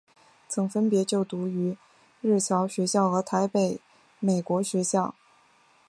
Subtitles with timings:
[0.49, 1.45] 曾分别就读
[2.21, 3.79] 日侨学校与台北
[4.19, 5.13] 美国学校。